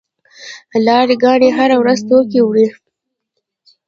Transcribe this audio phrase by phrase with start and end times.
[0.85, 2.67] لاری ګانې هره ورځ توکي وړي.